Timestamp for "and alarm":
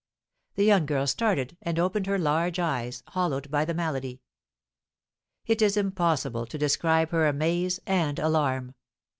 7.85-8.73